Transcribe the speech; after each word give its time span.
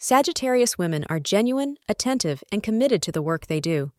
Sagittarius 0.00 0.78
women 0.78 1.04
are 1.10 1.18
genuine, 1.18 1.76
attentive, 1.88 2.44
and 2.52 2.62
committed 2.62 3.02
to 3.02 3.10
the 3.10 3.20
work 3.20 3.48
they 3.48 3.58
do. 3.58 3.90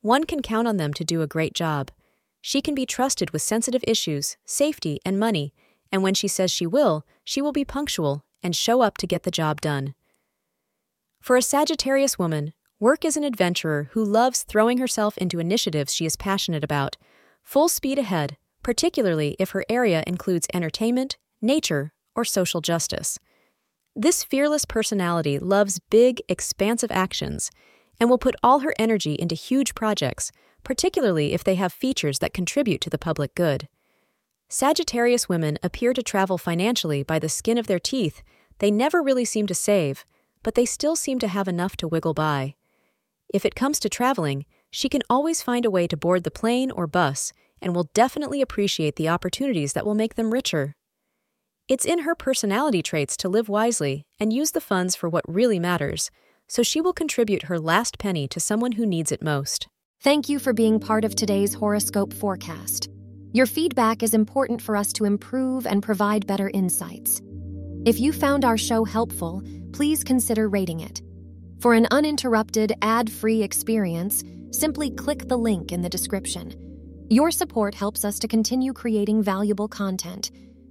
One 0.00 0.24
can 0.24 0.42
count 0.42 0.66
on 0.66 0.78
them 0.78 0.92
to 0.94 1.04
do 1.04 1.22
a 1.22 1.28
great 1.28 1.54
job. 1.54 1.92
She 2.40 2.60
can 2.60 2.74
be 2.74 2.84
trusted 2.84 3.30
with 3.30 3.40
sensitive 3.40 3.84
issues, 3.86 4.36
safety, 4.44 5.00
and 5.04 5.18
money, 5.18 5.54
and 5.92 6.02
when 6.02 6.14
she 6.14 6.26
says 6.26 6.50
she 6.50 6.66
will, 6.66 7.06
she 7.22 7.40
will 7.40 7.52
be 7.52 7.64
punctual 7.64 8.24
and 8.42 8.56
show 8.56 8.82
up 8.82 8.98
to 8.98 9.06
get 9.06 9.22
the 9.22 9.30
job 9.30 9.60
done. 9.60 9.94
For 11.20 11.36
a 11.36 11.42
Sagittarius 11.42 12.18
woman, 12.18 12.52
work 12.80 13.04
is 13.04 13.16
an 13.16 13.22
adventurer 13.24 13.90
who 13.92 14.04
loves 14.04 14.42
throwing 14.42 14.78
herself 14.78 15.16
into 15.18 15.38
initiatives 15.38 15.94
she 15.94 16.04
is 16.04 16.16
passionate 16.16 16.64
about, 16.64 16.96
full 17.44 17.68
speed 17.68 17.98
ahead, 17.98 18.36
particularly 18.64 19.36
if 19.38 19.50
her 19.50 19.64
area 19.68 20.02
includes 20.04 20.48
entertainment, 20.52 21.16
nature, 21.40 21.92
or 22.16 22.24
social 22.24 22.60
justice. 22.60 23.20
This 23.96 24.24
fearless 24.24 24.64
personality 24.64 25.38
loves 25.38 25.78
big, 25.78 26.20
expansive 26.28 26.90
actions 26.90 27.50
and 28.00 28.10
will 28.10 28.18
put 28.18 28.34
all 28.42 28.60
her 28.60 28.74
energy 28.78 29.14
into 29.14 29.36
huge 29.36 29.74
projects, 29.74 30.32
particularly 30.64 31.32
if 31.32 31.44
they 31.44 31.54
have 31.54 31.72
features 31.72 32.18
that 32.18 32.34
contribute 32.34 32.80
to 32.80 32.90
the 32.90 32.98
public 32.98 33.34
good. 33.34 33.68
Sagittarius 34.48 35.28
women 35.28 35.58
appear 35.62 35.92
to 35.92 36.02
travel 36.02 36.38
financially 36.38 37.02
by 37.02 37.18
the 37.18 37.28
skin 37.28 37.56
of 37.56 37.66
their 37.66 37.78
teeth. 37.78 38.22
They 38.58 38.70
never 38.70 39.02
really 39.02 39.24
seem 39.24 39.46
to 39.46 39.54
save, 39.54 40.04
but 40.42 40.54
they 40.54 40.64
still 40.64 40.96
seem 40.96 41.18
to 41.20 41.28
have 41.28 41.48
enough 41.48 41.76
to 41.78 41.88
wiggle 41.88 42.14
by. 42.14 42.56
If 43.32 43.44
it 43.44 43.54
comes 43.54 43.78
to 43.80 43.88
traveling, 43.88 44.44
she 44.70 44.88
can 44.88 45.02
always 45.08 45.42
find 45.42 45.64
a 45.64 45.70
way 45.70 45.86
to 45.86 45.96
board 45.96 46.24
the 46.24 46.30
plane 46.30 46.70
or 46.70 46.86
bus 46.86 47.32
and 47.62 47.74
will 47.74 47.90
definitely 47.94 48.42
appreciate 48.42 48.96
the 48.96 49.08
opportunities 49.08 49.72
that 49.72 49.86
will 49.86 49.94
make 49.94 50.16
them 50.16 50.32
richer. 50.32 50.74
It's 51.66 51.86
in 51.86 52.00
her 52.00 52.14
personality 52.14 52.82
traits 52.82 53.16
to 53.16 53.28
live 53.30 53.48
wisely 53.48 54.04
and 54.20 54.34
use 54.34 54.50
the 54.50 54.60
funds 54.60 54.94
for 54.94 55.08
what 55.08 55.24
really 55.26 55.58
matters, 55.58 56.10
so 56.46 56.62
she 56.62 56.78
will 56.78 56.92
contribute 56.92 57.44
her 57.44 57.58
last 57.58 57.98
penny 57.98 58.28
to 58.28 58.38
someone 58.38 58.72
who 58.72 58.84
needs 58.84 59.10
it 59.10 59.22
most. 59.22 59.66
Thank 60.02 60.28
you 60.28 60.38
for 60.38 60.52
being 60.52 60.78
part 60.78 61.06
of 61.06 61.14
today's 61.14 61.54
horoscope 61.54 62.12
forecast. 62.12 62.90
Your 63.32 63.46
feedback 63.46 64.02
is 64.02 64.12
important 64.12 64.60
for 64.60 64.76
us 64.76 64.92
to 64.92 65.06
improve 65.06 65.66
and 65.66 65.82
provide 65.82 66.26
better 66.26 66.50
insights. 66.52 67.22
If 67.86 67.98
you 67.98 68.12
found 68.12 68.44
our 68.44 68.58
show 68.58 68.84
helpful, 68.84 69.42
please 69.72 70.04
consider 70.04 70.50
rating 70.50 70.80
it. 70.80 71.00
For 71.60 71.72
an 71.72 71.86
uninterrupted, 71.90 72.74
ad 72.82 73.10
free 73.10 73.42
experience, 73.42 74.22
simply 74.50 74.90
click 74.90 75.28
the 75.28 75.38
link 75.38 75.72
in 75.72 75.80
the 75.80 75.88
description. 75.88 76.54
Your 77.08 77.30
support 77.30 77.74
helps 77.74 78.04
us 78.04 78.18
to 78.18 78.28
continue 78.28 78.74
creating 78.74 79.22
valuable 79.22 79.68
content 79.68 80.30